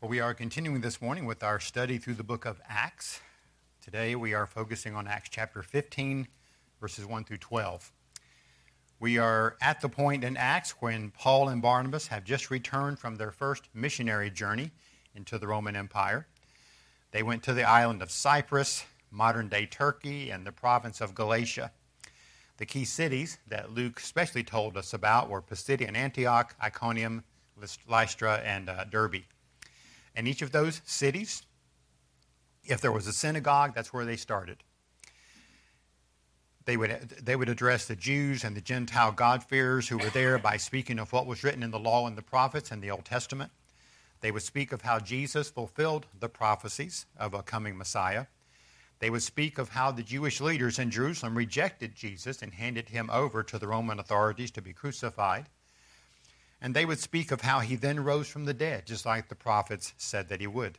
[0.00, 3.18] Well, we are continuing this morning with our study through the book of Acts.
[3.82, 6.28] Today we are focusing on Acts chapter 15,
[6.80, 7.90] verses 1 through 12.
[9.00, 13.16] We are at the point in Acts when Paul and Barnabas have just returned from
[13.16, 14.70] their first missionary journey
[15.16, 16.28] into the Roman Empire.
[17.10, 21.72] They went to the island of Cyprus, modern day Turkey, and the province of Galatia.
[22.58, 27.24] The key cities that Luke especially told us about were Pisidian Antioch, Iconium,
[27.88, 29.24] Lystra, and uh, Derbe.
[30.18, 31.42] And each of those cities,
[32.64, 34.64] if there was a synagogue, that's where they started.
[36.64, 36.90] They would,
[37.22, 41.12] they would address the Jews and the Gentile God-fearers who were there by speaking of
[41.12, 43.52] what was written in the law and the prophets and the Old Testament.
[44.20, 48.26] They would speak of how Jesus fulfilled the prophecies of a coming Messiah.
[48.98, 53.08] They would speak of how the Jewish leaders in Jerusalem rejected Jesus and handed him
[53.12, 55.46] over to the Roman authorities to be crucified.
[56.60, 59.34] And they would speak of how he then rose from the dead, just like the
[59.34, 60.78] prophets said that he would.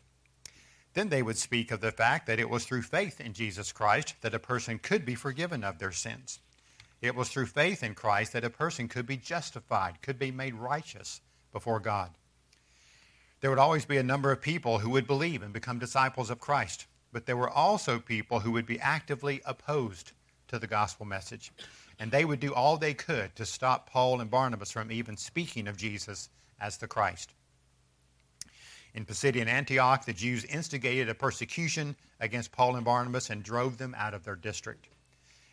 [0.93, 4.15] Then they would speak of the fact that it was through faith in Jesus Christ
[4.21, 6.39] that a person could be forgiven of their sins.
[7.01, 10.55] It was through faith in Christ that a person could be justified, could be made
[10.55, 11.21] righteous
[11.53, 12.11] before God.
[13.41, 16.39] There would always be a number of people who would believe and become disciples of
[16.39, 20.11] Christ, but there were also people who would be actively opposed
[20.49, 21.51] to the gospel message.
[21.99, 25.67] And they would do all they could to stop Paul and Barnabas from even speaking
[25.67, 27.33] of Jesus as the Christ.
[28.93, 33.93] In Pisidian Antioch, the Jews instigated a persecution against Paul and Barnabas and drove them
[33.97, 34.87] out of their district.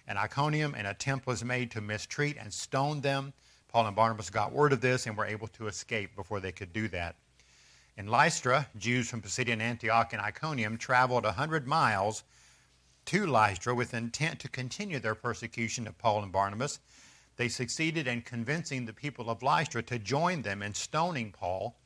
[0.09, 3.33] In Iconium, an attempt was made to mistreat and stone them.
[3.69, 6.73] Paul and Barnabas got word of this and were able to escape before they could
[6.73, 7.17] do that.
[7.99, 12.25] In Lystra, Jews from Pisidian Antioch and Iconium traveled a 100 miles
[13.07, 16.81] to Lystra with intent to continue their persecution of Paul and Barnabas.
[17.37, 21.77] They succeeded in convincing the people of Lystra to join them in stoning Paul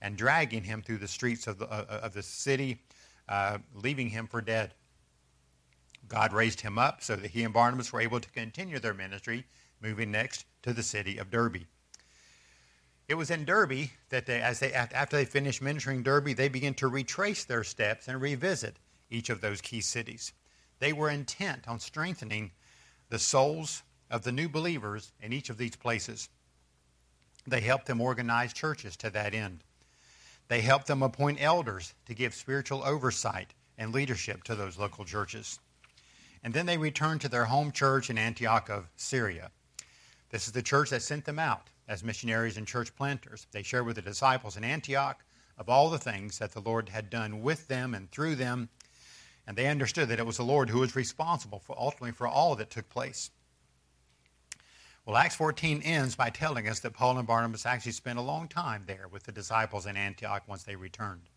[0.00, 2.80] and dragging him through the streets of the, uh, uh, of the city,
[3.28, 4.74] uh, leaving him for dead.
[6.08, 9.44] God raised him up so that he and Barnabas were able to continue their ministry,
[9.80, 11.66] moving next to the city of Derbe.
[13.08, 16.74] It was in Derbe that they, as they, after they finished ministering Derbe, they began
[16.74, 18.76] to retrace their steps and revisit
[19.10, 20.32] each of those key cities.
[20.80, 22.50] They were intent on strengthening
[23.10, 26.28] the souls of the new believers in each of these places.
[27.46, 29.60] They helped them organize churches to that end.
[30.48, 35.60] They helped them appoint elders to give spiritual oversight and leadership to those local churches.
[36.42, 39.50] And then they returned to their home church in Antioch of Syria.
[40.30, 43.46] This is the church that sent them out as missionaries and church planters.
[43.52, 45.22] They shared with the disciples in Antioch
[45.58, 48.70] of all the things that the Lord had done with them and through them
[49.50, 52.54] and they understood that it was the Lord who was responsible for ultimately for all
[52.54, 53.32] that took place.
[55.04, 58.46] Well, Acts 14 ends by telling us that Paul and Barnabas actually spent a long
[58.46, 61.30] time there with the disciples in Antioch once they returned.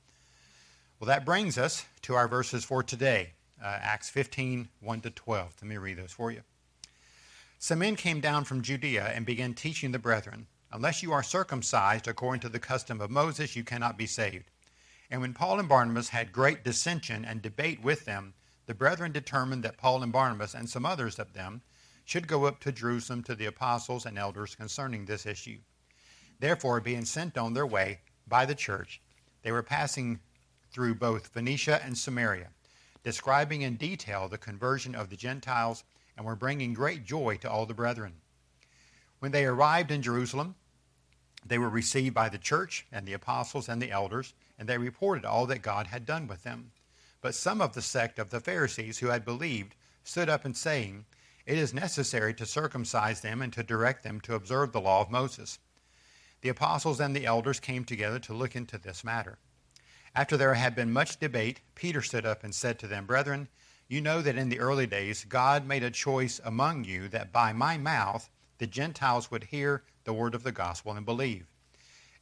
[1.00, 5.56] Well, that brings us to our verses for today, uh, Acts 15, 1 to 12.
[5.64, 6.42] Let me read those for you.
[7.58, 12.08] Some men came down from Judea and began teaching the brethren, Unless you are circumcised
[12.08, 14.52] according to the custom of Moses, you cannot be saved.
[15.14, 18.34] And when Paul and Barnabas had great dissension and debate with them,
[18.66, 21.62] the brethren determined that Paul and Barnabas and some others of them
[22.04, 25.60] should go up to Jerusalem to the apostles and elders concerning this issue.
[26.40, 29.04] Therefore, being sent on their way by the church,
[29.44, 30.20] they were passing
[30.72, 32.50] through both Phoenicia and Samaria,
[33.04, 35.84] describing in detail the conversion of the Gentiles,
[36.18, 38.14] and were bringing great joy to all the brethren.
[39.20, 40.56] When they arrived in Jerusalem,
[41.46, 45.26] they were received by the church and the apostles and the elders and they reported
[45.26, 46.72] all that God had done with them.
[47.22, 51.06] But some of the sect of the Pharisees who had believed stood up and saying,
[51.46, 55.12] It is necessary to circumcise them and to direct them to observe the law of
[55.12, 55.60] Moses.
[56.42, 59.38] The apostles and the elders came together to look into this matter.
[60.16, 63.48] After there had been much debate, Peter stood up and said to them, Brethren,
[63.88, 67.54] you know that in the early days God made a choice among you that by
[67.54, 68.30] my mouth
[68.64, 71.48] the Gentiles would hear the word of the gospel and believe.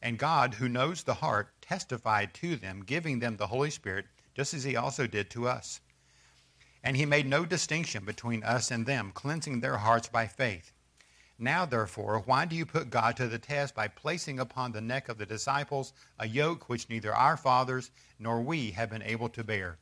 [0.02, 4.52] And God, who knows the heart, testified to them, giving them the Holy Spirit, just
[4.56, 5.82] as he also did to us.
[6.84, 10.74] And he made no distinction between us and them, cleansing their hearts by faith.
[11.38, 15.10] Now, therefore, why do you put God to the test by placing upon the neck
[15.10, 19.44] of the disciples a yoke which neither our fathers nor we have been able to
[19.44, 19.78] bear?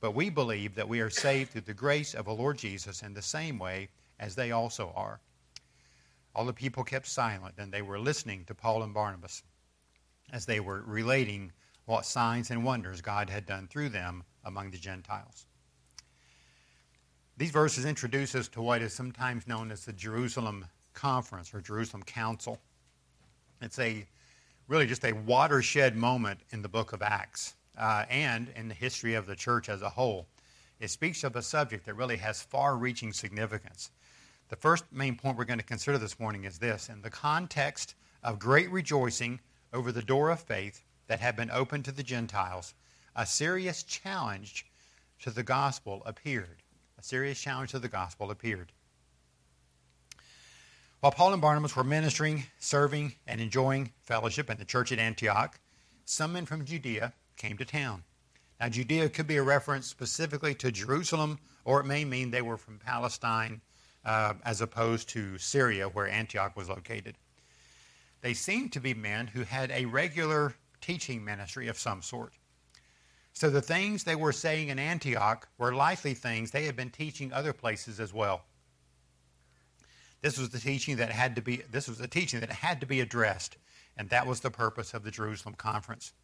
[0.00, 3.12] But we believe that we are saved through the grace of the Lord Jesus in
[3.12, 5.20] the same way as they also are.
[6.38, 9.42] All the people kept silent, and they were listening to Paul and Barnabas
[10.32, 11.50] as they were relating
[11.86, 15.46] what signs and wonders God had done through them among the Gentiles.
[17.38, 20.64] These verses introduce us to what is sometimes known as the Jerusalem
[20.94, 22.60] Conference or Jerusalem Council.
[23.60, 24.06] It's a
[24.68, 29.14] really just a watershed moment in the book of Acts uh, and in the history
[29.14, 30.28] of the church as a whole.
[30.78, 33.90] It speaks of a subject that really has far reaching significance.
[34.48, 37.94] The first main point we're going to consider this morning is this in the context
[38.22, 39.40] of great rejoicing
[39.74, 42.72] over the door of faith that had been opened to the Gentiles,
[43.14, 44.64] a serious challenge
[45.20, 46.62] to the gospel appeared.
[46.98, 48.72] A serious challenge to the gospel appeared.
[51.00, 55.60] While Paul and Barnabas were ministering, serving, and enjoying fellowship in the church at Antioch,
[56.06, 58.02] some men from Judea came to town.
[58.58, 62.56] Now, Judea could be a reference specifically to Jerusalem, or it may mean they were
[62.56, 63.60] from Palestine
[64.08, 67.14] uh, as opposed to Syria, where Antioch was located.
[68.22, 72.32] They seemed to be men who had a regular teaching ministry of some sort.
[73.34, 77.34] So the things they were saying in Antioch were likely things they had been teaching
[77.34, 78.44] other places as well.
[80.22, 82.86] This was the teaching that had to be this was the teaching that had to
[82.86, 83.58] be addressed,
[83.98, 86.14] and that was the purpose of the Jerusalem conference.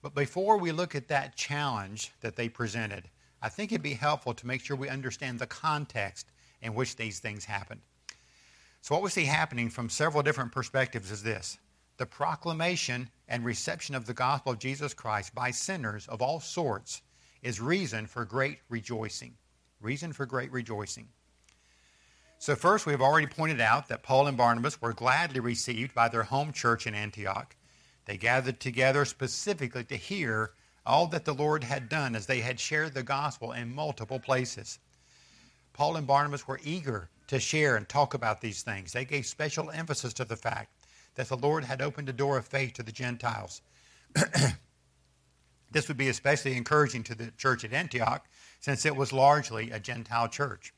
[0.00, 3.10] But before we look at that challenge that they presented,
[3.42, 6.30] I think it'd be helpful to make sure we understand the context
[6.64, 7.82] in which these things happened.
[8.80, 11.58] So, what we see happening from several different perspectives is this
[11.96, 17.02] the proclamation and reception of the gospel of Jesus Christ by sinners of all sorts
[17.42, 19.34] is reason for great rejoicing.
[19.80, 21.08] Reason for great rejoicing.
[22.38, 26.08] So, first, we have already pointed out that Paul and Barnabas were gladly received by
[26.08, 27.54] their home church in Antioch.
[28.06, 30.52] They gathered together specifically to hear
[30.84, 34.78] all that the Lord had done as they had shared the gospel in multiple places.
[35.74, 38.92] Paul and Barnabas were eager to share and talk about these things.
[38.92, 40.70] They gave special emphasis to the fact
[41.16, 43.60] that the Lord had opened a door of faith to the Gentiles.
[45.72, 48.24] this would be especially encouraging to the church at Antioch
[48.60, 50.72] since it was largely a Gentile church.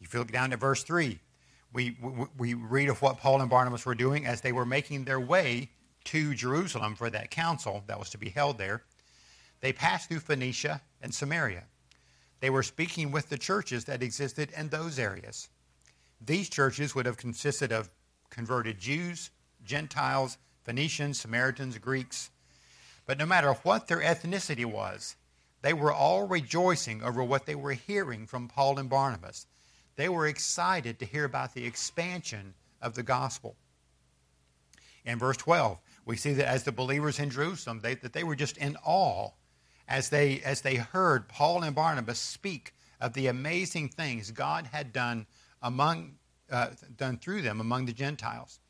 [0.00, 1.18] If you look down at verse 3,
[1.72, 5.04] we, we, we read of what Paul and Barnabas were doing as they were making
[5.04, 5.70] their way
[6.04, 8.82] to Jerusalem for that council that was to be held there.
[9.60, 11.64] They passed through Phoenicia and Samaria.
[12.44, 15.48] They were speaking with the churches that existed in those areas.
[16.20, 17.88] These churches would have consisted of
[18.28, 19.30] converted Jews,
[19.64, 22.28] Gentiles, Phoenicians, Samaritans, Greeks.
[23.06, 25.16] But no matter what their ethnicity was,
[25.62, 29.46] they were all rejoicing over what they were hearing from Paul and Barnabas.
[29.96, 32.52] They were excited to hear about the expansion
[32.82, 33.56] of the gospel.
[35.06, 38.36] In verse 12, we see that as the believers in Jerusalem, they, that they were
[38.36, 39.30] just in awe
[39.88, 44.92] as they, as they heard Paul and Barnabas speak of the amazing things God had
[44.92, 45.26] done
[45.62, 46.14] among,
[46.50, 48.60] uh, done through them among the Gentiles.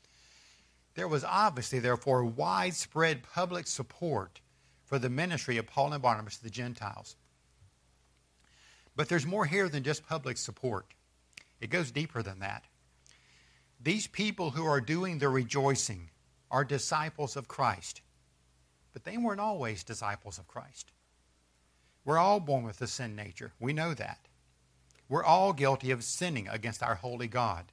[0.95, 4.39] There was obviously, therefore, widespread public support
[4.83, 7.15] for the ministry of Paul and Barnabas to the Gentiles.
[8.95, 10.93] But there's more here than just public support.
[11.59, 12.63] It goes deeper than that.
[13.81, 16.09] These people who are doing the rejoicing
[16.49, 18.01] are disciples of Christ,
[18.93, 20.91] but they weren't always disciples of Christ.
[22.05, 23.51] We're all born with a sin nature.
[23.59, 24.19] We know that.
[25.09, 27.65] We're all guilty of sinning against our holy God.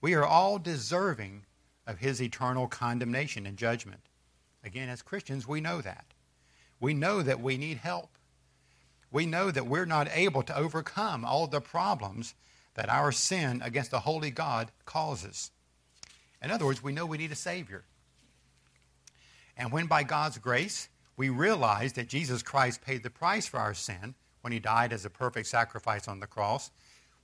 [0.00, 1.44] We are all deserving
[1.86, 4.08] of his eternal condemnation and judgment.
[4.64, 6.06] Again, as Christians, we know that.
[6.80, 8.10] We know that we need help.
[9.10, 12.34] We know that we're not able to overcome all the problems
[12.74, 15.50] that our sin against the holy God causes.
[16.42, 17.84] In other words, we know we need a Savior.
[19.56, 23.74] And when by God's grace we realize that Jesus Christ paid the price for our
[23.74, 26.70] sin when he died as a perfect sacrifice on the cross,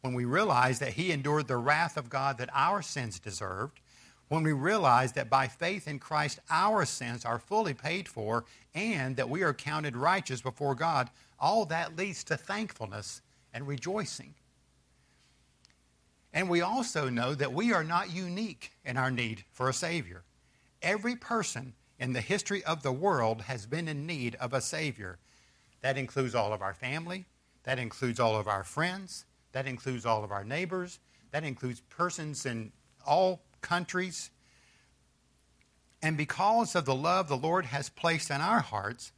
[0.01, 3.81] when we realize that he endured the wrath of God that our sins deserved,
[4.29, 8.45] when we realize that by faith in Christ our sins are fully paid for
[8.75, 13.21] and that we are counted righteous before God, all that leads to thankfulness
[13.53, 14.35] and rejoicing.
[16.33, 20.23] And we also know that we are not unique in our need for a Savior.
[20.81, 25.21] Every person in the history of the world has been in need of a Savior.
[25.83, 27.27] That includes all of our family,
[27.63, 30.99] that includes all of our friends, that includes all of our neighbors,
[31.31, 32.73] that includes persons in
[33.07, 34.31] all countries.
[36.03, 39.13] And because of the love the Lord has placed in our hearts,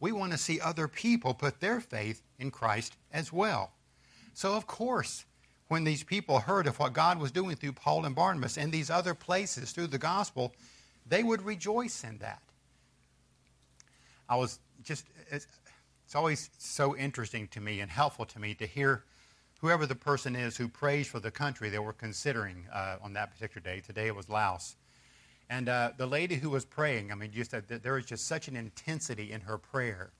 [0.00, 3.72] we want to see other people put their faith in Christ as well.
[4.32, 5.26] So, of course,
[5.68, 8.88] when these people heard of what God was doing through Paul and Barnabas and these
[8.88, 10.54] other places through the gospel,
[11.10, 12.40] they would rejoice in that.
[14.28, 15.46] I was just, it's,
[16.14, 19.04] always so interesting to me and helpful to me to hear
[19.60, 23.30] whoever the person is who prays for the country they were considering uh, on that
[23.30, 23.80] particular day.
[23.80, 24.74] Today it was Laos.
[25.48, 28.48] And uh, the lady who was praying, I mean, just uh, there was just such
[28.48, 30.10] an intensity in her prayer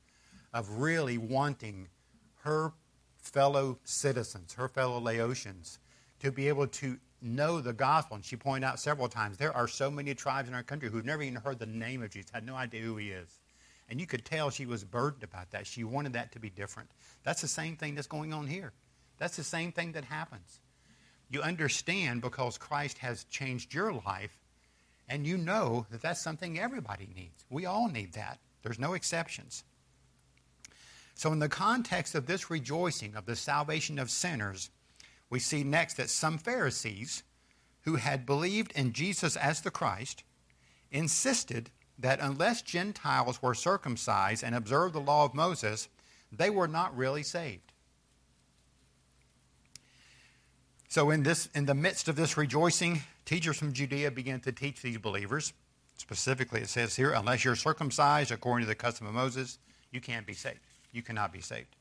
[0.54, 1.88] of really wanting
[2.42, 2.72] her
[3.16, 5.78] fellow citizens, her fellow Laotians,
[6.20, 8.16] to be able to know the gospel.
[8.16, 11.04] And she pointed out several times there are so many tribes in our country who've
[11.04, 13.28] never even heard the name of Jesus, had no idea who he is.
[13.88, 15.66] And you could tell she was burdened about that.
[15.66, 16.88] She wanted that to be different.
[17.24, 18.72] That's the same thing that's going on here.
[19.18, 20.60] That's the same thing that happens.
[21.28, 24.36] You understand because Christ has changed your life,
[25.08, 27.44] and you know that that's something everybody needs.
[27.50, 28.38] We all need that.
[28.62, 29.64] There's no exceptions.
[31.14, 34.70] So, in the context of this rejoicing of the salvation of sinners,
[35.30, 37.22] we see next that some Pharisees
[37.82, 40.24] who had believed in Jesus as the Christ
[40.90, 45.88] insisted that unless Gentiles were circumcised and observed the law of Moses,
[46.32, 47.72] they were not really saved.
[50.88, 54.82] So, in, this, in the midst of this rejoicing, teachers from Judea began to teach
[54.82, 55.52] these believers.
[55.96, 59.58] Specifically, it says here, unless you're circumcised according to the custom of Moses,
[59.92, 60.58] you can't be saved.
[60.90, 61.76] You cannot be saved.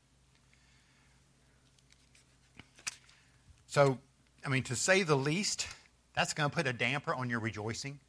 [3.70, 3.98] So,
[4.44, 5.68] I mean, to say the least,
[6.16, 8.00] that's going to put a damper on your rejoicing.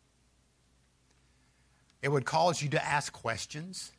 [2.02, 3.92] It would cause you to ask questions.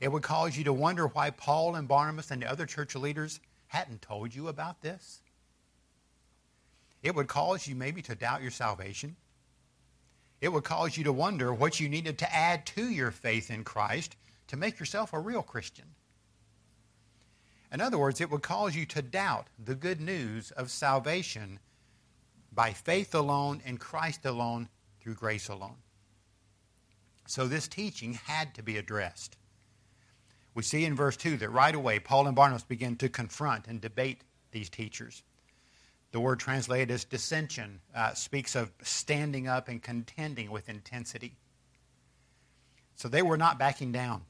[0.00, 3.38] It would cause you to wonder why Paul and Barnabas and the other church leaders
[3.68, 5.22] hadn't told you about this.
[7.00, 9.14] It would cause you maybe to doubt your salvation.
[10.40, 13.62] It would cause you to wonder what you needed to add to your faith in
[13.62, 14.16] Christ
[14.48, 15.94] to make yourself a real Christian.
[17.72, 21.58] In other words, it would cause you to doubt the good news of salvation
[22.52, 24.68] by faith alone in Christ alone
[25.00, 25.76] through grace alone.
[27.26, 29.36] So this teaching had to be addressed.
[30.54, 33.80] We see in verse 2 that right away Paul and Barnabas begin to confront and
[33.80, 35.22] debate these teachers.
[36.10, 41.36] The word translated as dissension uh, speaks of standing up and contending with intensity.
[42.96, 44.22] So they were not backing down.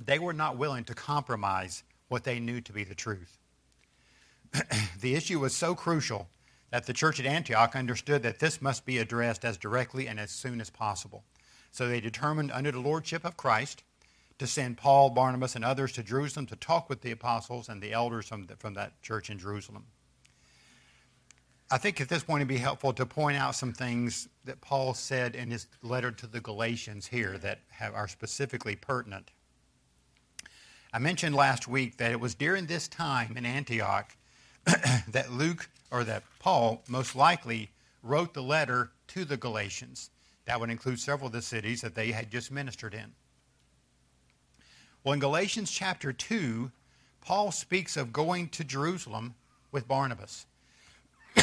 [0.00, 3.38] They were not willing to compromise what they knew to be the truth.
[5.00, 6.28] the issue was so crucial
[6.70, 10.30] that the church at Antioch understood that this must be addressed as directly and as
[10.30, 11.24] soon as possible.
[11.70, 13.82] So they determined, under the lordship of Christ,
[14.38, 17.92] to send Paul, Barnabas, and others to Jerusalem to talk with the apostles and the
[17.92, 19.84] elders from, the, from that church in Jerusalem.
[21.70, 24.94] I think at this point it'd be helpful to point out some things that Paul
[24.94, 29.30] said in his letter to the Galatians here that have, are specifically pertinent.
[30.94, 34.16] I mentioned last week that it was during this time in Antioch
[35.08, 37.72] that Luke, or that Paul, most likely
[38.04, 40.10] wrote the letter to the Galatians.
[40.44, 43.12] That would include several of the cities that they had just ministered in.
[45.02, 46.70] Well, in Galatians chapter 2,
[47.20, 49.34] Paul speaks of going to Jerusalem
[49.72, 50.46] with Barnabas.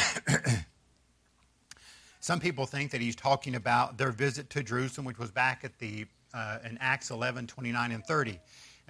[2.20, 5.78] Some people think that he's talking about their visit to Jerusalem, which was back at
[5.78, 8.40] the uh, in Acts 11, 29 and 30.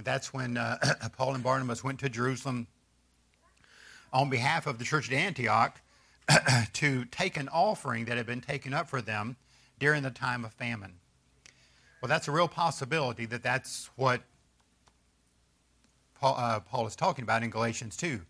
[0.05, 0.79] That's when uh,
[1.17, 2.67] Paul and Barnabas went to Jerusalem
[4.13, 5.81] on behalf of the church at Antioch
[6.75, 9.37] to take an offering that had been taken up for them
[9.79, 10.95] during the time of famine.
[12.01, 14.23] Well, that's a real possibility that that's what
[16.15, 18.21] Paul, uh, Paul is talking about in Galatians 2.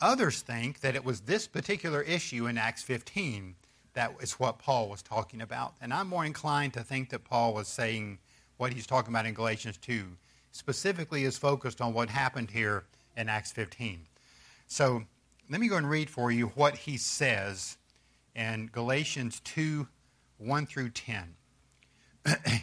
[0.00, 3.56] Others think that it was this particular issue in Acts 15
[3.94, 5.74] that is what Paul was talking about.
[5.80, 8.18] And I'm more inclined to think that Paul was saying
[8.56, 10.04] what he's talking about in Galatians 2
[10.52, 12.84] specifically is focused on what happened here
[13.16, 14.06] in Acts 15.
[14.66, 15.04] So
[15.50, 17.78] let me go and read for you what he says
[18.34, 19.88] in Galatians 2
[20.38, 21.34] 1 through 10.
[22.26, 22.62] it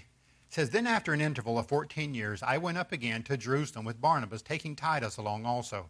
[0.50, 4.00] says, Then after an interval of 14 years, I went up again to Jerusalem with
[4.00, 5.90] Barnabas, taking Titus along also.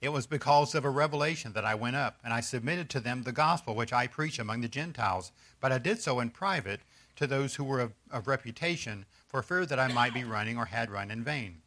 [0.00, 3.22] It was because of a revelation that I went up, and I submitted to them
[3.22, 6.80] the gospel which I preach among the Gentiles, but I did so in private
[7.16, 10.66] to those who were of, of reputation, for fear that I might be running or
[10.66, 11.62] had run in vain.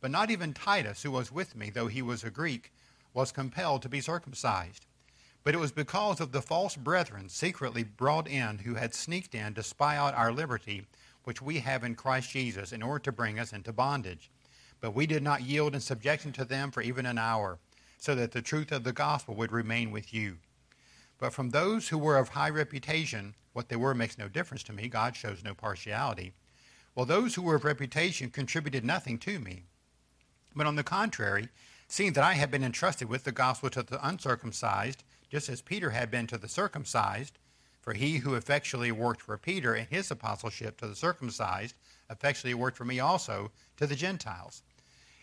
[0.00, 2.72] But not even Titus, who was with me, though he was a Greek,
[3.12, 4.86] was compelled to be circumcised.
[5.42, 9.54] But it was because of the false brethren secretly brought in who had sneaked in
[9.54, 10.86] to spy out our liberty,
[11.24, 14.30] which we have in Christ Jesus, in order to bring us into bondage.
[14.80, 17.58] But we did not yield in subjection to them for even an hour,
[17.98, 20.38] so that the truth of the gospel would remain with you.
[21.20, 24.72] But from those who were of high reputation, what they were makes no difference to
[24.72, 24.88] me.
[24.88, 26.32] God shows no partiality.
[26.94, 29.64] Well, those who were of reputation contributed nothing to me.
[30.56, 31.48] But on the contrary,
[31.86, 35.90] seeing that I had been entrusted with the gospel to the uncircumcised, just as Peter
[35.90, 37.38] had been to the circumcised,
[37.80, 41.74] for he who effectually worked for Peter in his apostleship to the circumcised
[42.10, 44.62] effectually worked for me also to the Gentiles,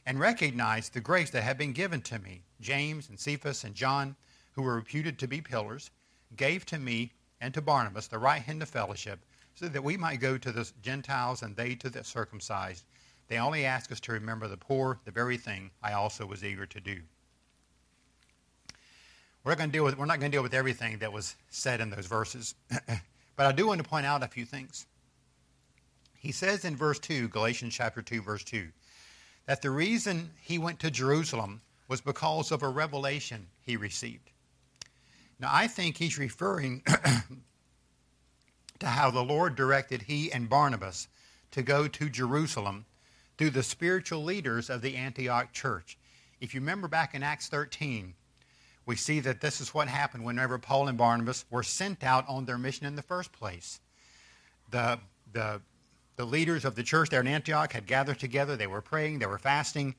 [0.06, 2.44] and recognized the grace that had been given to me.
[2.62, 4.16] James and Cephas and John,
[4.58, 5.92] who were reputed to be pillars,
[6.36, 9.20] gave to me and to Barnabas the right hand of fellowship
[9.54, 12.84] so that we might go to the Gentiles and they to the circumcised.
[13.28, 16.66] They only ask us to remember the poor, the very thing I also was eager
[16.66, 17.00] to do.
[19.44, 21.80] We're going to deal with, we're not going to deal with everything that was said
[21.80, 22.56] in those verses.
[23.36, 24.88] but I do want to point out a few things.
[26.18, 28.68] He says in verse 2, Galatians chapter 2, verse 2,
[29.46, 34.32] that the reason he went to Jerusalem was because of a revelation he received.
[35.40, 36.82] Now, I think he's referring
[38.80, 41.08] to how the Lord directed he and Barnabas
[41.52, 42.86] to go to Jerusalem
[43.38, 45.98] through the spiritual leaders of the Antioch church.
[46.42, 48.14] If you remember back in Acts 13,
[48.86, 52.46] we see that this is what happened whenever Paul and Barnabas were sent out on
[52.46, 53.80] their mission in the first place.
[54.72, 55.00] The,
[55.34, 55.62] the,
[56.16, 59.26] the leaders of the church there in Antioch had gathered together, they were praying, they
[59.26, 59.96] were fasting,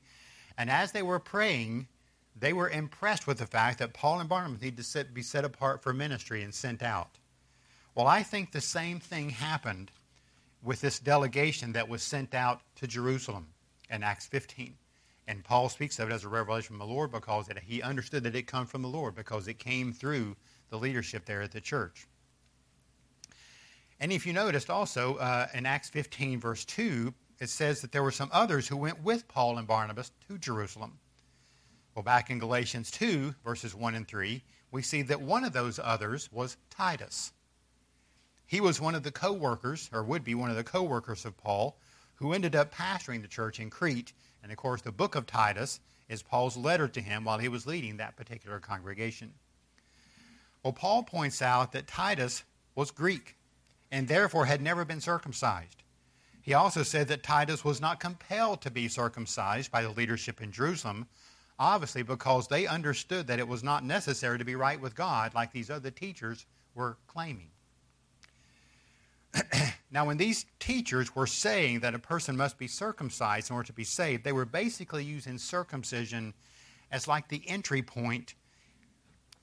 [0.57, 1.87] and as they were praying,
[2.35, 5.83] they were impressed with the fact that Paul and Barnabas needed to be set apart
[5.83, 7.17] for ministry and sent out.
[7.95, 9.91] Well, I think the same thing happened
[10.63, 13.47] with this delegation that was sent out to Jerusalem
[13.89, 14.75] in Acts 15.
[15.27, 18.23] And Paul speaks of it as a revelation from the Lord because it, he understood
[18.23, 20.35] that it come from the Lord because it came through
[20.69, 22.07] the leadership there at the church.
[23.99, 28.03] And if you noticed also uh, in Acts 15, verse 2, it says that there
[28.03, 30.99] were some others who went with Paul and Barnabas to Jerusalem.
[31.99, 34.41] Well, back in Galatians 2, verses 1 and 3,
[34.71, 37.33] we see that one of those others was Titus.
[38.45, 41.25] He was one of the co workers, or would be one of the co workers
[41.25, 41.77] of Paul,
[42.15, 44.13] who ended up pastoring the church in Crete.
[44.41, 47.67] And of course, the book of Titus is Paul's letter to him while he was
[47.67, 49.33] leading that particular congregation.
[50.63, 53.35] Well, Paul points out that Titus was Greek
[53.91, 55.83] and therefore had never been circumcised.
[56.41, 60.53] He also said that Titus was not compelled to be circumcised by the leadership in
[60.53, 61.05] Jerusalem,
[61.59, 65.51] obviously because they understood that it was not necessary to be right with God like
[65.51, 67.49] these other teachers were claiming.
[69.91, 73.73] now, when these teachers were saying that a person must be circumcised in order to
[73.73, 76.33] be saved, they were basically using circumcision
[76.91, 78.33] as like the entry point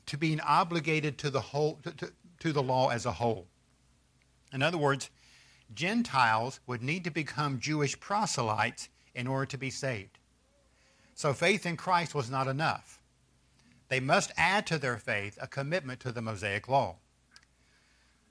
[0.07, 3.47] to being obligated to the whole to, to, to the law as a whole.
[4.53, 5.11] In other words,
[5.75, 10.19] Gentiles would need to become Jewish proselytes in order to be saved.
[11.17, 13.01] So faith in Christ was not enough.
[13.89, 16.99] They must add to their faith a commitment to the Mosaic law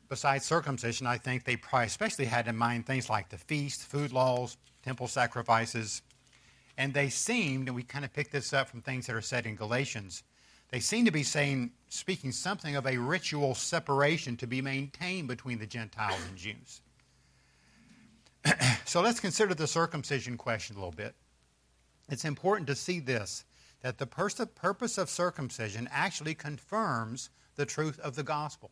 [0.10, 4.12] besides circumcision, I think they probably especially had in mind things like the feast, food
[4.12, 6.02] laws, temple sacrifices.
[6.78, 9.45] And they seemed, and we kind of picked this up from things that are said
[9.45, 10.24] in Galatians,
[10.71, 15.60] they seem to be saying, speaking something of a ritual separation to be maintained between
[15.60, 16.82] the Gentiles and Jews.
[18.86, 21.15] so let's consider the circumcision question a little bit.
[22.10, 23.46] It's important to see this
[23.82, 28.72] that the purpose of circumcision actually confirms the truth of the gospel.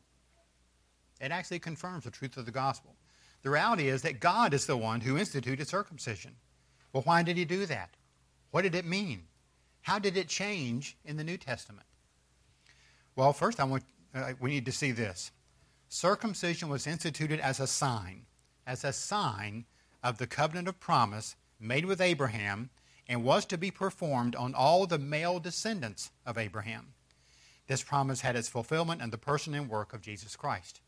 [1.21, 2.95] It actually confirms the truth of the gospel.
[3.43, 6.35] The reality is that God is the one who instituted circumcision.
[6.91, 7.91] Well, why did he do that?
[8.51, 9.23] What did it mean?
[9.81, 11.85] How did it change in the New Testament?
[13.15, 13.83] Well, first, I want,
[14.15, 15.31] uh, we need to see this.
[15.89, 18.25] Circumcision was instituted as a sign,
[18.65, 19.65] as a sign
[20.01, 22.69] of the covenant of promise made with Abraham
[23.13, 26.93] and was to be performed on all the male descendants of Abraham.
[27.67, 30.81] This promise had its fulfillment in the person and work of Jesus Christ.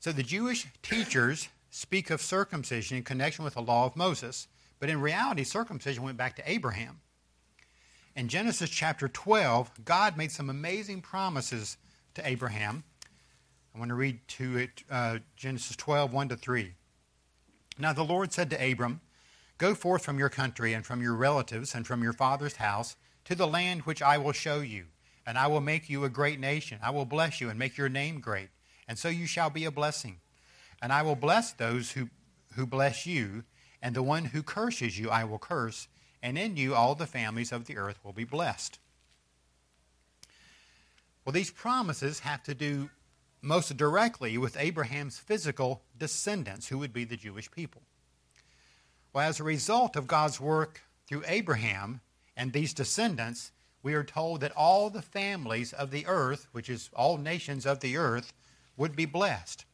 [0.00, 4.48] So the Jewish teachers speak of circumcision in connection with the law of Moses,
[4.80, 7.00] but in reality, circumcision went back to Abraham.
[8.16, 11.76] In Genesis chapter 12, God made some amazing promises
[12.14, 12.82] to Abraham.
[13.74, 16.72] I want to read to it uh, Genesis 12, 1 to 3.
[17.78, 19.02] Now the Lord said to Abram,
[19.58, 23.34] Go forth from your country and from your relatives and from your father's house to
[23.34, 24.86] the land which I will show you,
[25.26, 26.78] and I will make you a great nation.
[26.82, 28.48] I will bless you and make your name great
[28.88, 30.18] and so you shall be a blessing.
[30.80, 32.08] And I will bless those who,
[32.54, 33.44] who bless you,
[33.82, 35.86] and the one who curses you I will curse,
[36.22, 38.78] and in you all the families of the earth will be blessed.
[41.24, 42.88] Well, these promises have to do
[43.42, 47.82] most directly with Abraham's physical descendants, who would be the Jewish people.
[49.18, 52.02] Well, as a result of God's work through Abraham
[52.36, 53.50] and these descendants,
[53.82, 57.80] we are told that all the families of the earth, which is all nations of
[57.80, 58.32] the earth,
[58.76, 59.64] would be blessed.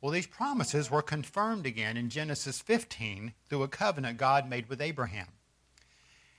[0.00, 4.80] Well, these promises were confirmed again in Genesis 15 through a covenant God made with
[4.80, 5.28] Abraham.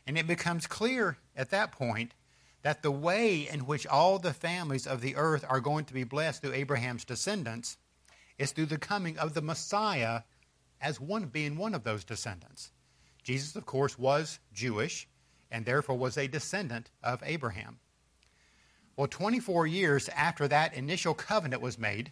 [0.07, 2.15] And it becomes clear at that point
[2.63, 6.03] that the way in which all the families of the earth are going to be
[6.03, 7.77] blessed through Abraham's descendants
[8.39, 10.21] is through the coming of the Messiah
[10.81, 12.71] as one being one of those descendants.
[13.23, 15.07] Jesus, of course, was Jewish
[15.51, 17.79] and therefore was a descendant of Abraham.
[18.95, 22.11] Well, 24 years after that initial covenant was made,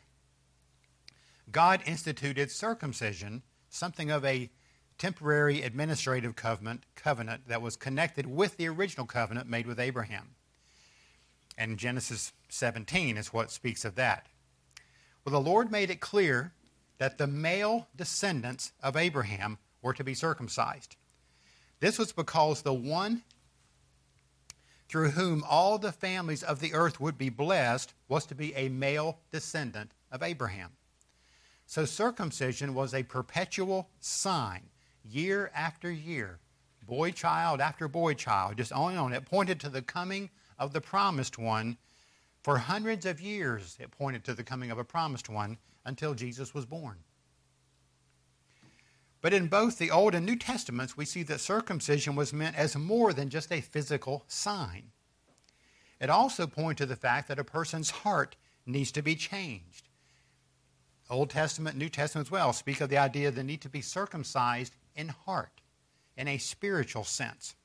[1.52, 4.50] God instituted circumcision, something of a
[4.98, 10.36] temporary administrative covenant, covenant that was connected with the original covenant made with Abraham.
[11.58, 14.28] And Genesis 17 is what speaks of that.
[15.24, 16.54] Well, the Lord made it clear
[16.98, 20.96] that the male descendants of Abraham were to be circumcised.
[21.80, 23.24] This was because the one
[24.88, 28.70] through whom all the families of the earth would be blessed was to be a
[28.70, 30.72] male descendant of Abraham.
[31.66, 34.70] So circumcision was a perpetual sign,
[35.04, 36.40] year after year,
[36.86, 39.14] boy child after boy child, just on and on.
[39.14, 40.30] It pointed to the coming
[40.60, 41.78] of the promised one.
[42.44, 46.54] For hundreds of years, it pointed to the coming of a promised one until Jesus
[46.54, 46.98] was born.
[49.22, 52.76] But in both the Old and New Testaments, we see that circumcision was meant as
[52.76, 54.92] more than just a physical sign.
[56.00, 59.88] It also pointed to the fact that a person's heart needs to be changed.
[61.10, 63.82] Old Testament, New Testament as well speak of the idea of the need to be
[63.82, 65.62] circumcised in heart,
[66.18, 67.56] in a spiritual sense.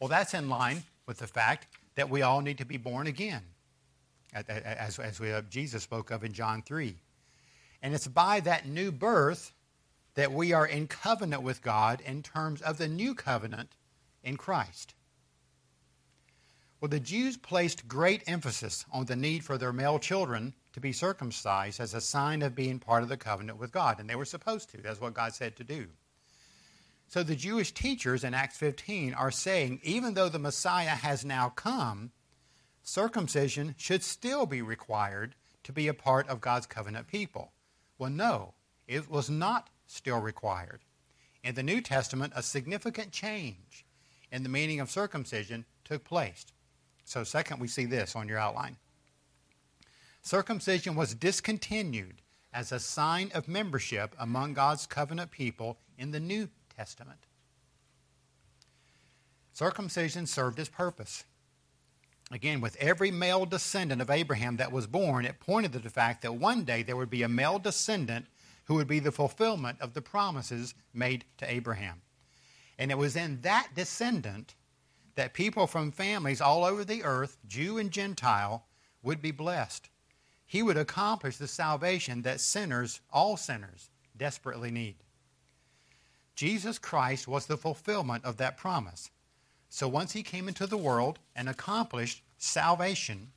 [0.00, 3.42] Well, that's in line with the fact that we all need to be born again,
[4.48, 6.96] as, as we, uh, Jesus spoke of in John 3.
[7.82, 9.52] And it's by that new birth
[10.14, 13.76] that we are in covenant with God in terms of the new covenant
[14.22, 14.94] in Christ.
[16.80, 20.92] Well, the Jews placed great emphasis on the need for their male children to be
[20.92, 24.26] circumcised as a sign of being part of the covenant with God, and they were
[24.26, 24.78] supposed to.
[24.78, 25.86] That's what God said to do.
[27.08, 31.48] So the Jewish teachers in Acts 15 are saying even though the Messiah has now
[31.50, 32.10] come,
[32.86, 37.50] circumcision should still be required to be a part of God's covenant people.
[37.98, 38.54] Well, no,
[38.86, 40.80] it was not still required.
[41.42, 43.84] In the New Testament, a significant change
[44.30, 46.46] in the meaning of circumcision took place.
[47.04, 48.76] So, second, we see this on your outline.
[50.22, 52.22] Circumcision was discontinued
[52.52, 57.26] as a sign of membership among God's covenant people in the New Testament.
[59.52, 61.24] Circumcision served its purpose.
[62.32, 66.22] Again, with every male descendant of Abraham that was born, it pointed to the fact
[66.22, 68.26] that one day there would be a male descendant
[68.64, 72.02] who would be the fulfillment of the promises made to Abraham.
[72.78, 74.54] And it was in that descendant
[75.14, 78.66] that people from families all over the earth, Jew and Gentile,
[79.02, 79.88] would be blessed.
[80.44, 84.96] He would accomplish the salvation that sinners, all sinners, desperately need.
[86.34, 89.10] Jesus Christ was the fulfillment of that promise.
[89.68, 93.32] So once he came into the world and accomplished salvation,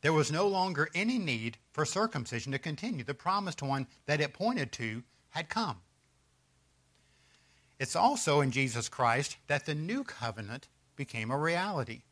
[0.00, 3.04] there was no longer any need for circumcision to continue.
[3.04, 5.80] The promised one that it pointed to had come.
[7.78, 12.02] It's also in Jesus Christ that the new covenant became a reality.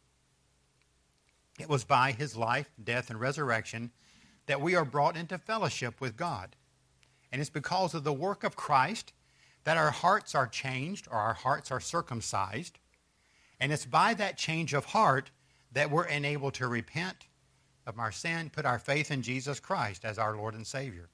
[1.58, 3.90] It was by his life, death, and resurrection
[4.46, 6.56] that we are brought into fellowship with God.
[7.30, 9.12] And it's because of the work of Christ
[9.68, 12.78] that our hearts are changed or our hearts are circumcised.
[13.60, 15.30] And it's by that change of heart
[15.72, 17.26] that we're enabled to repent
[17.86, 21.10] of our sin, put our faith in Jesus Christ as our Lord and Savior.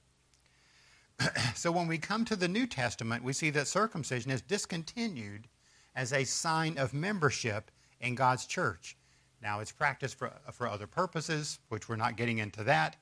[1.53, 5.49] so when we come to the New Testament, we see that circumcision is discontinued
[5.93, 8.95] as a sign of membership in God's church.
[9.41, 12.95] Now, it's practiced for, for other purposes, which we're not getting into that,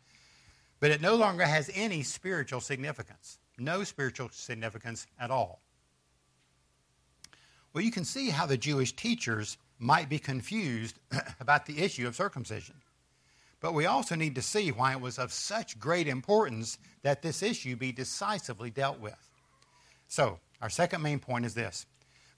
[0.80, 3.38] but it no longer has any spiritual significance.
[3.58, 5.62] No spiritual significance at all.
[7.74, 11.00] Well, you can see how the Jewish teachers might be confused
[11.39, 12.76] about the issue of circumcision.
[13.60, 17.42] But we also need to see why it was of such great importance that this
[17.42, 19.18] issue be decisively dealt with.
[20.08, 21.86] So, our second main point is this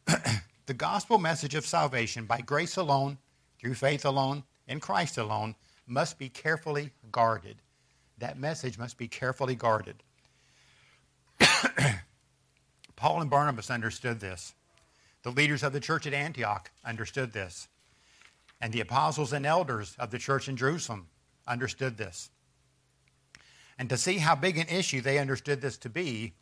[0.66, 3.18] the gospel message of salvation by grace alone,
[3.60, 5.56] through faith alone, in Christ alone,
[5.88, 7.58] must be carefully guarded.
[8.18, 10.04] That message must be carefully guarded.
[13.06, 14.56] Paul and Barnabas understood this.
[15.22, 17.68] The leaders of the church at Antioch understood this.
[18.60, 21.06] And the apostles and elders of the church in Jerusalem
[21.48, 22.32] understood this.
[23.78, 26.34] And to see how big an issue they understood this to be,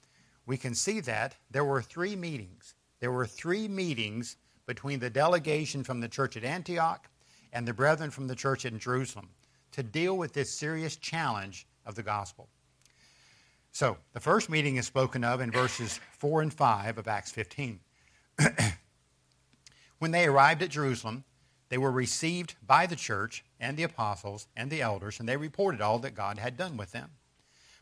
[0.45, 2.76] we can see that there were three meetings.
[3.02, 7.10] There were three meetings between the delegation from the church at Antioch
[7.52, 9.28] and the brethren from the church in Jerusalem
[9.73, 12.47] to deal with this serious challenge of the gospel.
[13.76, 17.80] So, the first meeting is spoken of in verses 4 and 5 of Acts 15.
[19.98, 21.24] when they arrived at Jerusalem,
[21.70, 25.82] they were received by the church and the apostles and the elders, and they reported
[25.82, 27.14] all that God had done with them.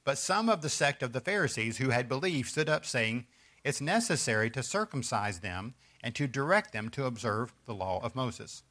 [0.06, 3.26] But some of the sect of the Pharisees who had believed stood up, saying,
[3.66, 8.64] It's necessary to circumcise them and to direct them to observe the law of Moses.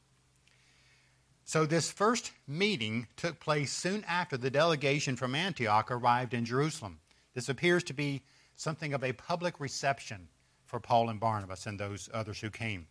[1.45, 7.01] So, this first meeting took place soon after the delegation from Antioch arrived in Jerusalem.
[7.35, 8.23] This appears to be
[8.57, 10.29] something of a public reception
[10.67, 12.87] for Paul and Barnabas and those others who came.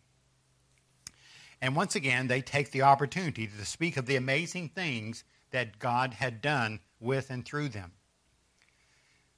[1.62, 6.14] And once again, they take the opportunity to speak of the amazing things that God
[6.14, 7.92] had done with and through them.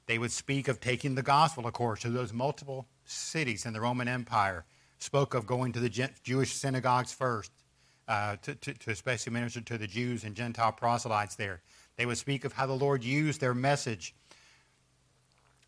[0.07, 3.81] They would speak of taking the gospel, of course, to those multiple cities in the
[3.81, 4.65] Roman Empire,
[4.99, 7.51] spoke of going to the Jewish synagogues first,
[8.09, 11.63] uh, to, to, to especially minister to the Jews and Gentile proselytes there.
[11.97, 14.15] They would speak of how the Lord used their message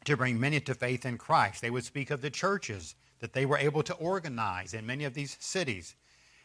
[0.04, 1.60] to bring many to faith in Christ.
[1.60, 5.14] They would speak of the churches that they were able to organize in many of
[5.14, 5.94] these cities.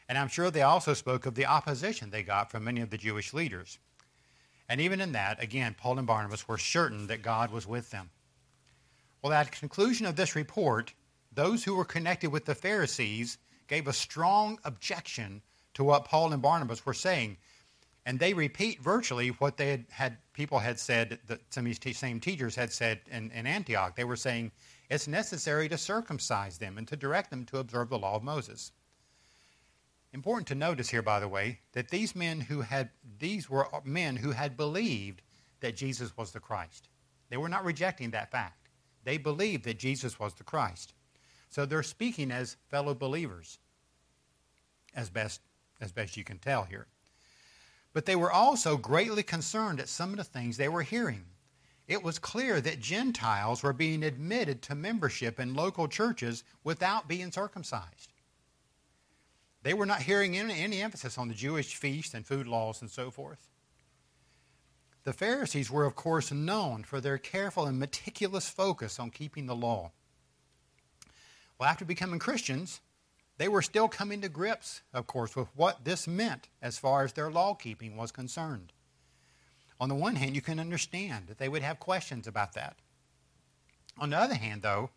[0.08, 2.98] And I'm sure they also spoke of the opposition they got from many of the
[2.98, 3.78] Jewish leaders.
[4.68, 8.10] And even in that, again, Paul and Barnabas were certain that God was with them.
[9.22, 10.94] Well, at the conclusion of this report,
[11.32, 15.42] those who were connected with the Pharisees gave a strong objection
[15.74, 17.38] to what Paul and Barnabas were saying.
[18.06, 21.98] And they repeat virtually what they had, had people had said, that some of these
[21.98, 23.96] same teachers had said in, in Antioch.
[23.96, 24.52] They were saying
[24.90, 28.72] it's necessary to circumcise them and to direct them to observe the law of Moses.
[30.12, 34.16] Important to notice here, by the way, that these men who had these were men
[34.16, 35.22] who had believed
[35.60, 36.90] that Jesus was the Christ.
[37.30, 38.70] They were not rejecting that fact.
[39.04, 40.94] They believed that Jesus was the Christ.
[41.50, 43.60] So they're speaking as fellow believers,
[44.96, 45.42] as best
[45.82, 46.88] as best you can tell here.
[47.94, 51.26] But they were also greatly concerned at some of the things they were hearing.
[51.88, 57.32] It was clear that Gentiles were being admitted to membership in local churches without being
[57.32, 58.14] circumcised.
[59.64, 62.92] They were not hearing any, any emphasis on the Jewish feast and food laws and
[62.92, 63.48] so forth.
[65.04, 69.56] The Pharisees were, of course, known for their careful and meticulous focus on keeping the
[69.56, 69.92] law.
[71.58, 72.82] Well, after becoming Christians,
[73.40, 77.14] they were still coming to grips, of course, with what this meant as far as
[77.14, 78.74] their law keeping was concerned.
[79.80, 82.76] On the one hand, you can understand that they would have questions about that.
[83.98, 84.90] On the other hand, though,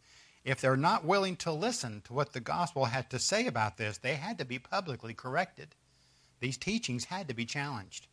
[0.45, 3.99] if they're not willing to listen to what the gospel had to say about this,
[3.99, 5.77] they had to be publicly corrected.
[6.41, 8.09] These teachings had to be challenged.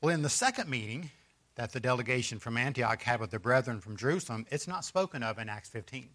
[0.00, 1.10] Well, in the second meeting
[1.56, 5.40] that the delegation from Antioch had with the brethren from Jerusalem, it's not spoken of
[5.40, 6.10] in Acts 15.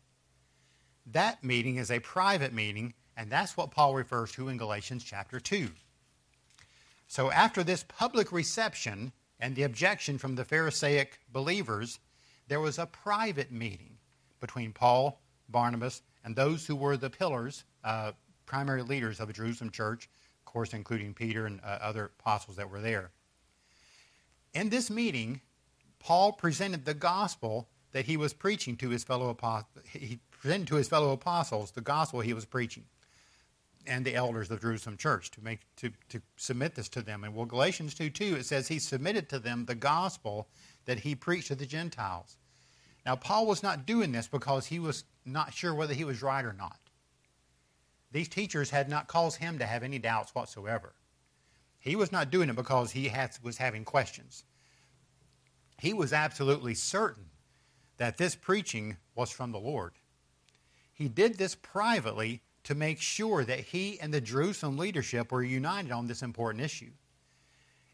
[1.05, 5.39] That meeting is a private meeting, and that's what Paul refers to in Galatians chapter
[5.39, 5.69] 2.
[7.07, 11.99] So after this public reception and the objection from the Pharisaic believers,
[12.47, 13.97] there was a private meeting
[14.39, 18.13] between Paul, Barnabas, and those who were the pillars, uh,
[18.45, 22.69] primary leaders of the Jerusalem church, of course, including Peter and uh, other apostles that
[22.69, 23.11] were there.
[24.53, 25.41] In this meeting,
[25.99, 29.85] Paul presented the gospel that he was preaching to his fellow apostles.
[29.89, 32.83] He presented to his fellow apostles the gospel he was preaching
[33.85, 37.23] and the elders of Jerusalem church to make to, to submit this to them.
[37.23, 40.47] And well, Galatians 2 2, it says he submitted to them the gospel
[40.85, 42.37] that he preached to the Gentiles.
[43.05, 46.45] Now, Paul was not doing this because he was not sure whether he was right
[46.45, 46.77] or not.
[48.11, 50.93] These teachers had not caused him to have any doubts whatsoever.
[51.79, 54.45] He was not doing it because he had, was having questions.
[55.79, 57.25] He was absolutely certain
[57.97, 59.93] that this preaching was from the Lord.
[60.93, 65.91] He did this privately to make sure that he and the Jerusalem leadership were united
[65.91, 66.91] on this important issue.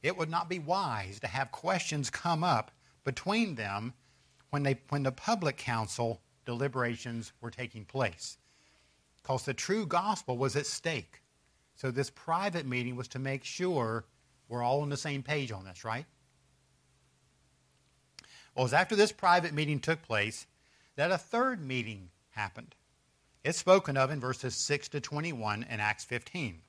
[0.04, 2.72] It would not be wise to have questions come up
[3.04, 3.94] between them
[4.52, 8.38] when, they, when the public council deliberations were taking place.
[9.18, 11.22] Because the true gospel was at stake.
[11.76, 14.06] So this private meeting was to make sure
[14.48, 16.06] we're all on the same page on this, right?
[18.60, 20.45] Well, it was after this private meeting took place
[20.98, 22.76] that a third meeting happened.
[23.41, 26.60] It's spoken of in verses 6 to 21 in Acts 15.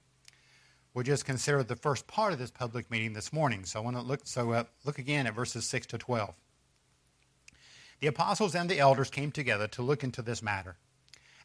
[0.94, 3.64] We'll just consider the first part of this public meeting this morning.
[3.64, 6.32] So I want to look so uh, look again at verses 6 to 12.
[7.98, 10.76] The apostles and the elders came together to look into this matter.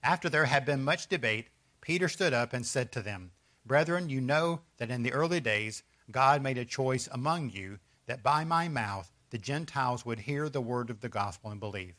[0.04, 1.48] After there had been much debate,
[1.82, 3.32] Peter stood up and said to them,
[3.66, 5.82] Brethren, you know that in the early days
[6.12, 10.62] God made a choice among you that by my mouth the Gentiles would hear the
[10.62, 11.96] word of the gospel and believe.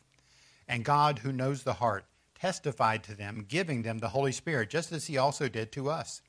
[0.67, 4.91] And God, who knows the heart, testified to them, giving them the Holy Spirit, just
[4.91, 6.23] as he also did to us.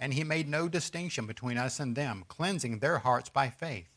[0.00, 3.90] And he made no distinction between us and them, cleansing their hearts by faith.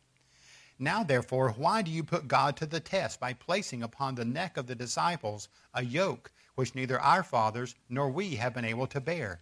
[0.77, 4.57] Now, therefore, why do you put God to the test by placing upon the neck
[4.57, 8.99] of the disciples a yoke which neither our fathers nor we have been able to
[8.99, 9.39] bear?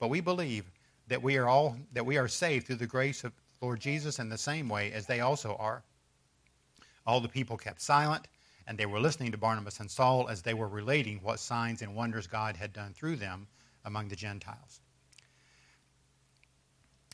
[0.00, 0.64] But we believe
[1.06, 4.28] that we are all that we are saved through the grace of Lord Jesus in
[4.28, 5.84] the same way as they also are.
[7.06, 8.28] All the people kept silent
[8.66, 11.94] and they were listening to Barnabas and Saul as they were relating what signs and
[11.94, 13.48] wonders God had done through them
[13.84, 14.80] among the Gentiles.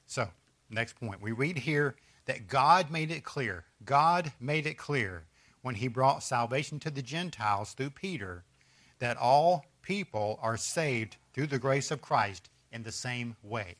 [0.07, 0.29] So,
[0.69, 1.23] next point.
[1.23, 1.97] We read here
[2.27, 3.65] that God made it clear.
[3.85, 5.25] God made it clear
[5.63, 8.45] when he brought salvation to the Gentiles through Peter
[8.99, 13.77] that all people are saved through the grace of Christ in the same way.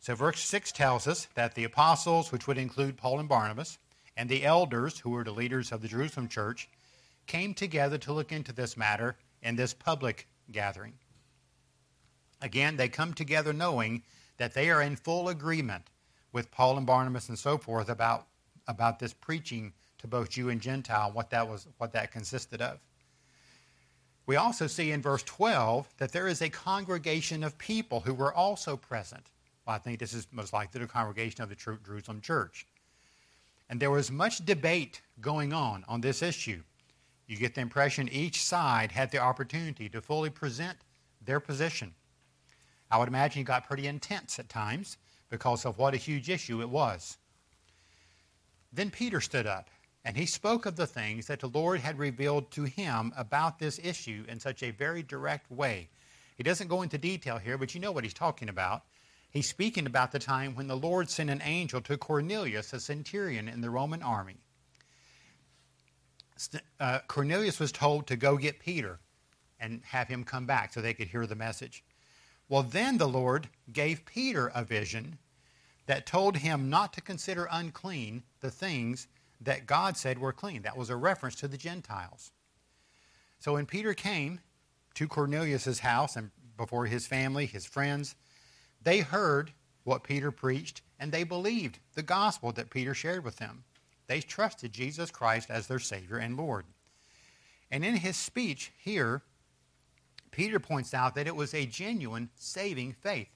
[0.00, 3.78] So, verse 6 tells us that the apostles, which would include Paul and Barnabas,
[4.16, 6.68] and the elders, who were the leaders of the Jerusalem church,
[7.26, 10.94] came together to look into this matter in this public gathering.
[12.40, 14.02] Again, they come together knowing
[14.36, 15.90] that they are in full agreement
[16.32, 18.26] with Paul and Barnabas and so forth about,
[18.66, 22.78] about this preaching to both Jew and Gentile, what that was, what that consisted of.
[24.26, 28.32] We also see in verse 12 that there is a congregation of people who were
[28.32, 29.30] also present.
[29.66, 32.66] Well, I think this is most likely the congregation of the Jerusalem church.
[33.74, 36.62] And there was much debate going on on this issue.
[37.26, 40.78] You get the impression each side had the opportunity to fully present
[41.20, 41.92] their position.
[42.88, 44.96] I would imagine it got pretty intense at times
[45.28, 47.18] because of what a huge issue it was.
[48.72, 49.70] Then Peter stood up
[50.04, 53.80] and he spoke of the things that the Lord had revealed to him about this
[53.82, 55.88] issue in such a very direct way.
[56.36, 58.84] He doesn't go into detail here, but you know what he's talking about.
[59.34, 63.48] He's speaking about the time when the Lord sent an angel to Cornelius, a centurion
[63.48, 64.36] in the Roman army.
[66.78, 69.00] Uh, Cornelius was told to go get Peter
[69.58, 71.82] and have him come back so they could hear the message.
[72.48, 75.18] Well, then the Lord gave Peter a vision
[75.86, 79.08] that told him not to consider unclean the things
[79.40, 80.62] that God said were clean.
[80.62, 82.30] That was a reference to the Gentiles.
[83.40, 84.38] So when Peter came
[84.94, 88.14] to Cornelius' house and before his family, his friends,
[88.84, 93.64] they heard what Peter preached and they believed the gospel that Peter shared with them.
[94.06, 96.66] They trusted Jesus Christ as their Savior and Lord.
[97.70, 99.22] And in his speech here,
[100.30, 103.28] Peter points out that it was a genuine saving faith.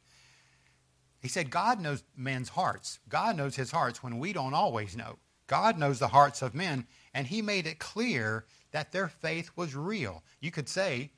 [1.20, 3.00] He said, God knows men's hearts.
[3.08, 5.18] God knows his hearts when we don't always know.
[5.46, 9.74] God knows the hearts of men, and he made it clear that their faith was
[9.74, 10.22] real.
[10.40, 11.10] You could say,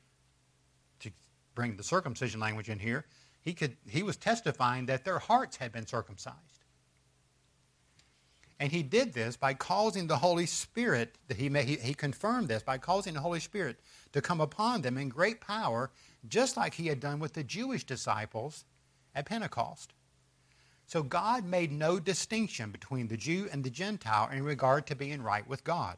[1.01, 1.11] to
[1.55, 3.05] bring the circumcision language in here,
[3.42, 6.37] he, could, he was testifying that their hearts had been circumcised.
[8.59, 12.76] And he did this by causing the Holy Spirit, he, he, he confirmed this by
[12.76, 13.81] causing the Holy Spirit
[14.12, 15.90] to come upon them in great power,
[16.29, 18.66] just like he had done with the Jewish disciples
[19.14, 19.94] at Pentecost.
[20.87, 25.22] So God made no distinction between the Jew and the Gentile in regard to being
[25.22, 25.96] right with God.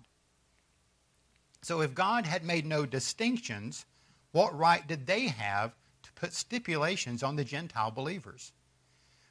[1.63, 3.87] So if God had made no distinctions,
[4.31, 5.75] what right did they have
[6.23, 8.53] put stipulations on the Gentile believers?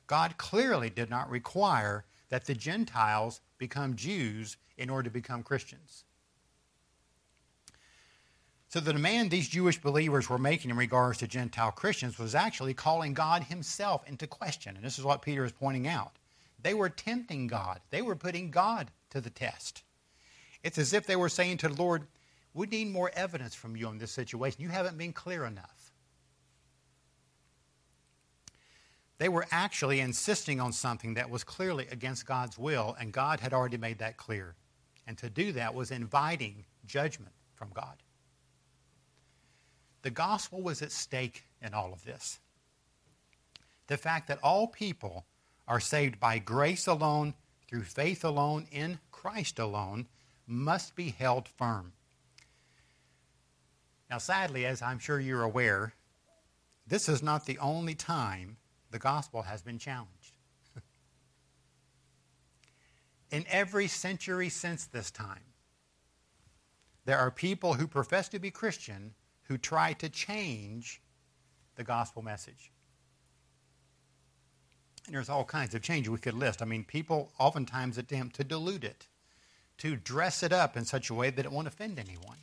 [0.08, 6.04] God clearly did not require that the Gentiles become Jews in order to become Christians.
[8.68, 12.74] So the demand these Jewish believers were making in regards to Gentile Christians was actually
[12.74, 14.76] calling God himself into question.
[14.76, 16.18] And this is what Peter is pointing out.
[16.62, 17.80] They were tempting God.
[17.90, 19.84] They were putting God to the test.
[20.62, 22.06] It's as if they were saying to the Lord,
[22.54, 24.62] we need more evidence from you on this situation.
[24.62, 25.81] You haven't been clear enough.
[29.22, 33.54] They were actually insisting on something that was clearly against God's will, and God had
[33.54, 34.56] already made that clear.
[35.06, 38.02] And to do that was inviting judgment from God.
[40.02, 42.40] The gospel was at stake in all of this.
[43.86, 45.28] The fact that all people
[45.68, 47.36] are saved by grace alone,
[47.68, 50.08] through faith alone, in Christ alone,
[50.48, 51.94] must be held firm.
[54.10, 55.94] Now, sadly, as I'm sure you're aware,
[56.88, 58.58] this is not the only time
[58.92, 60.34] the gospel has been challenged.
[63.32, 65.52] in every century since this time,
[67.06, 71.02] there are people who profess to be Christian who try to change
[71.76, 72.72] the gospel message.
[75.08, 76.62] And there's all kinds of changes we could list.
[76.62, 79.08] I mean, people oftentimes attempt to dilute it,
[79.80, 82.38] to dress it up in such a way that it won't offend anyone.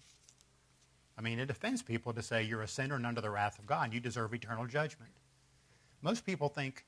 [1.17, 3.67] I mean, it offends people to say you're a sinner and under the wrath of
[3.67, 5.13] God you deserve eternal judgment.
[6.03, 6.85] Most people think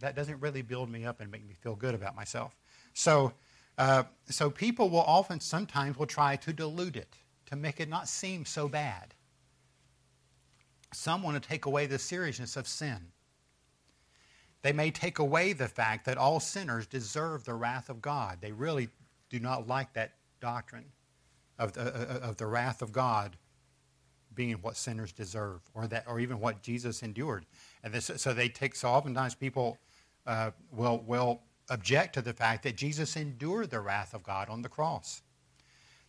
[0.00, 2.54] that doesn't really build me up and make me feel good about myself.
[2.92, 3.32] So,
[3.78, 7.16] uh, so people will often, sometimes, will try to dilute it
[7.46, 9.14] to make it not seem so bad.
[10.92, 12.98] Some want to take away the seriousness of sin.
[14.62, 18.38] They may take away the fact that all sinners deserve the wrath of God.
[18.40, 18.88] They really
[19.30, 20.86] do not like that doctrine
[21.58, 23.36] of the, uh, of the wrath of God
[24.36, 27.44] being what sinners deserve, or that, or even what Jesus endured.
[27.82, 28.76] And this, so they take.
[28.76, 29.78] So oftentimes people
[30.26, 34.62] uh, will will object to the fact that Jesus endured the wrath of God on
[34.62, 35.22] the cross.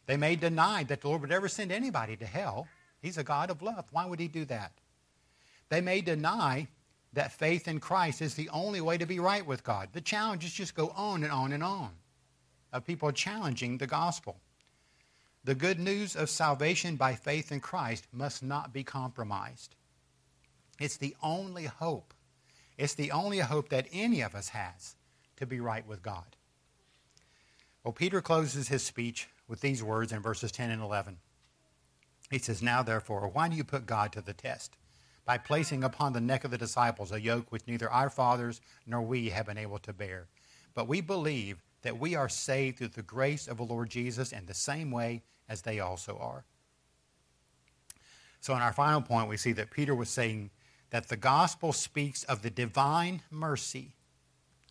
[0.06, 2.68] They may deny that the Lord would ever send anybody to hell.
[3.02, 3.86] He's a God of love.
[3.92, 4.72] Why would he do that?
[5.70, 6.68] They may deny
[7.14, 9.90] that faith in Christ is the only way to be right with God.
[9.92, 11.92] The challenges just go on and on and on
[12.72, 14.38] of people challenging the gospel.
[15.44, 19.76] The good news of salvation by faith in Christ must not be compromised.
[20.80, 22.14] It's the only hope.
[22.78, 24.96] It's the only hope that any of us has
[25.38, 26.36] to be right with God.
[27.84, 31.18] Well, Peter closes his speech with these words in verses 10 and 11.
[32.30, 34.76] He says, Now therefore, why do you put God to the test?
[35.26, 39.02] By placing upon the neck of the disciples a yoke which neither our fathers nor
[39.02, 40.28] we have been able to bear.
[40.74, 44.46] But we believe that we are saved through the grace of the Lord Jesus in
[44.46, 46.44] the same way as they also are.
[48.42, 50.50] So, in our final point, we see that Peter was saying
[50.90, 53.96] that the gospel speaks of the divine mercy,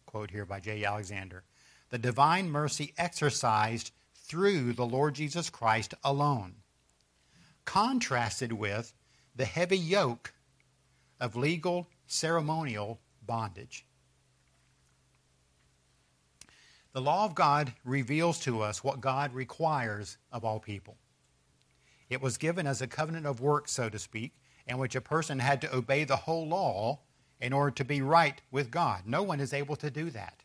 [0.04, 0.84] quote here by J.
[0.84, 1.44] Alexander,
[1.88, 6.56] the divine mercy exercised through the Lord Jesus Christ alone,
[7.64, 8.92] contrasted with
[9.34, 10.34] the heavy yoke
[11.18, 13.86] of legal ceremonial bondage.
[16.96, 20.96] The law of God reveals to us what God requires of all people.
[22.08, 24.32] It was given as a covenant of works, so to speak,
[24.66, 27.00] in which a person had to obey the whole law
[27.38, 29.02] in order to be right with God.
[29.04, 30.42] No one is able to do that.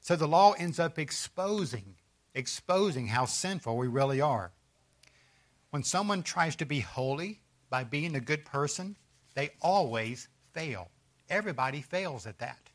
[0.00, 1.94] So the law ends up exposing,
[2.34, 4.50] exposing how sinful we really are.
[5.70, 7.38] When someone tries to be holy
[7.70, 8.96] by being a good person,
[9.36, 10.88] they always fail.
[11.30, 12.70] Everybody fails at that.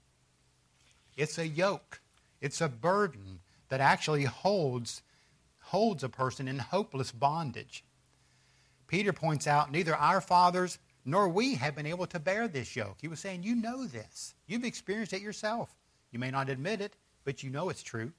[1.18, 2.00] It's a yoke.
[2.42, 5.02] It's a burden that actually holds,
[5.60, 7.84] holds a person in hopeless bondage.
[8.88, 12.98] Peter points out neither our fathers nor we have been able to bear this yoke.
[13.00, 14.36] He was saying, You know this.
[14.48, 15.76] You've experienced it yourself.
[16.12, 18.12] You may not admit it, but you know it's true.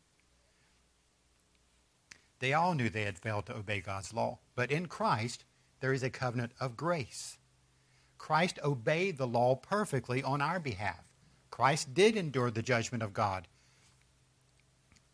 [2.39, 4.39] They all knew they had failed to obey God's law.
[4.55, 5.45] But in Christ,
[5.81, 7.39] there is a covenant of grace.
[8.16, 11.05] Christ obeyed the law perfectly on our behalf.
[11.51, 13.47] Christ did endure the judgment of God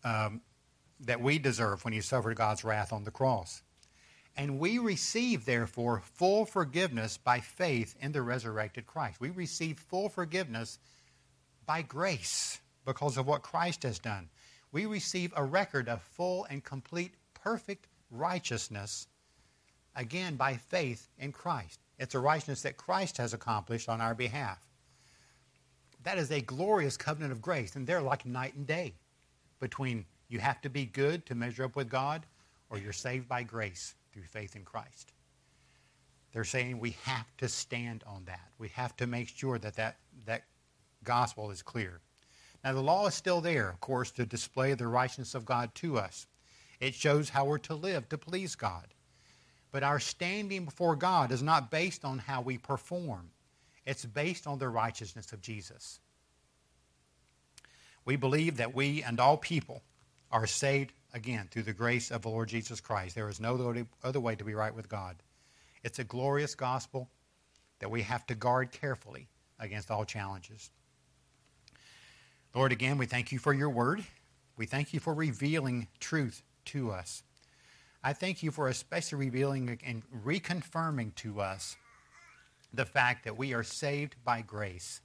[0.07, 0.41] um,
[1.01, 3.63] that we deserve when he suffered God's wrath on the cross.
[4.37, 9.21] And we receive, therefore, full forgiveness by faith in the resurrected Christ.
[9.21, 10.79] We receive full forgiveness
[11.67, 14.29] by grace because of what Christ has done.
[14.71, 19.09] We receive a record of full and complete, perfect righteousness,
[19.97, 21.81] again, by faith in Christ.
[21.99, 24.61] It's a righteousness that Christ has accomplished on our behalf.
[26.05, 28.95] That is a glorious covenant of grace, and they're like night and day
[29.61, 32.27] between you have to be good to measure up with God
[32.71, 35.13] or you're saved by grace through faith in Christ.
[36.33, 38.51] They're saying we have to stand on that.
[38.59, 39.97] We have to make sure that that,
[40.27, 40.45] that
[41.05, 42.01] gospel is clear.
[42.65, 45.99] Now, the law is still there, of course, to display the righteousness of God to
[45.99, 46.27] us.
[46.81, 48.89] It shows how we're to live to please God.
[49.71, 53.31] But our standing before God is not based on how we perform,
[53.85, 56.01] it's based on the righteousness of Jesus.
[58.07, 59.83] We believe that we and all people
[60.33, 63.15] are saved again through the grace of the Lord Jesus Christ.
[63.15, 65.17] There is no other way to be right with God.
[65.83, 67.11] It's a glorious gospel
[67.81, 69.29] that we have to guard carefully
[69.59, 70.71] against all challenges.
[72.55, 74.05] Lord, again, we thank you for your word.
[74.57, 77.23] We thank you for revealing truth to us.
[78.03, 81.77] I thank you for especially revealing and reconfirming to us
[82.73, 85.01] the fact that we are saved by grace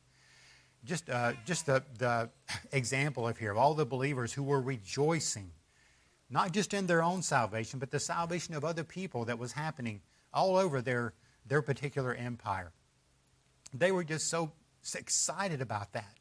[0.83, 2.29] just, uh, just the, the
[2.71, 5.51] example of here of all the believers who were rejoicing,
[6.29, 10.01] not just in their own salvation, but the salvation of other people that was happening
[10.33, 11.13] all over their,
[11.45, 12.71] their particular empire.
[13.73, 14.51] They were just so
[14.95, 16.15] excited about that.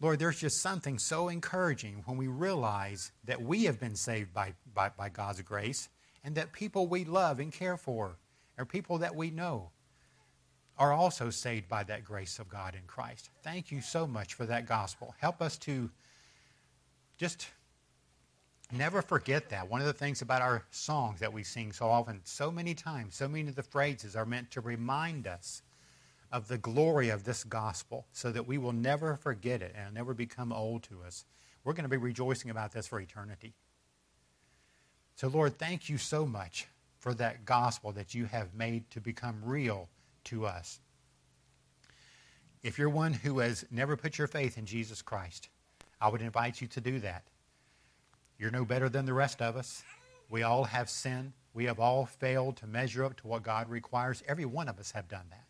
[0.00, 4.54] Lord, there's just something so encouraging when we realize that we have been saved by,
[4.74, 5.88] by, by God's grace
[6.22, 8.18] and that people we love and care for
[8.58, 9.70] are people that we know
[10.78, 13.30] are also saved by that grace of God in Christ.
[13.42, 15.14] Thank you so much for that gospel.
[15.18, 15.90] Help us to
[17.16, 17.48] just
[18.72, 19.68] never forget that.
[19.68, 23.14] One of the things about our songs that we sing so often, so many times,
[23.14, 25.62] so many of the phrases are meant to remind us
[26.32, 30.14] of the glory of this gospel so that we will never forget it and never
[30.14, 31.24] become old to us.
[31.62, 33.54] We're going to be rejoicing about this for eternity.
[35.14, 36.66] So, Lord, thank you so much
[36.98, 39.88] for that gospel that you have made to become real
[40.24, 40.80] to us.
[42.62, 45.48] If you're one who has never put your faith in Jesus Christ,
[46.00, 47.24] I would invite you to do that.
[48.38, 49.82] You're no better than the rest of us.
[50.30, 51.32] We all have sin.
[51.52, 54.22] We have all failed to measure up to what God requires.
[54.26, 55.44] Every one of us have done that.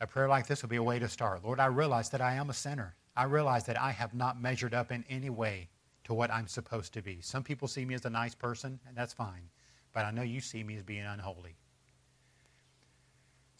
[0.00, 1.44] A prayer like this would be a way to start.
[1.44, 2.94] Lord, I realize that I am a sinner.
[3.16, 5.68] I realize that I have not measured up in any way
[6.04, 7.20] to what I'm supposed to be.
[7.20, 9.48] Some people see me as a nice person, and that's fine.
[9.92, 11.56] But I know you see me as being unholy.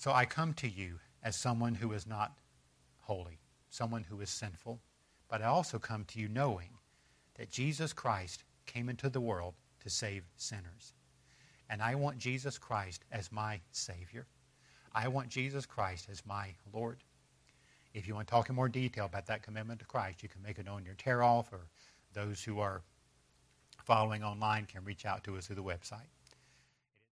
[0.02, 2.32] So I come to you as someone who is not
[3.02, 3.38] holy,
[3.70, 4.80] someone who is sinful,
[5.28, 6.70] but I also come to you knowing
[7.36, 10.94] that Jesus Christ came into the world to save sinners.
[11.70, 14.26] And I want Jesus Christ as my Savior.
[14.92, 16.98] I want Jesus Christ as my Lord.
[17.94, 20.42] If you want to talk in more detail about that commitment to Christ, you can
[20.42, 21.68] make it on your tear off, or
[22.12, 22.82] those who are
[23.84, 26.08] following online can reach out to us through the website.